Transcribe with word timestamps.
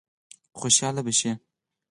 خوشاله 0.59 1.01
به 1.05 1.11
شي. 1.19 1.31